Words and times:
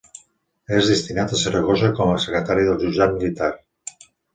És 0.77 0.89
destinat 0.93 1.37
a 1.37 1.39
Saragossa 1.43 1.93
com 2.03 2.17
a 2.17 2.19
secretari 2.27 2.69
del 2.73 2.85
jutjat 2.87 3.19
militar. 3.23 3.57